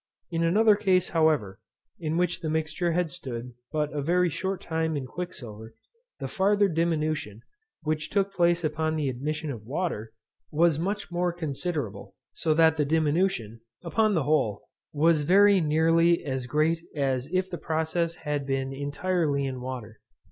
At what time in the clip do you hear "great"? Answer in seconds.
16.47-16.83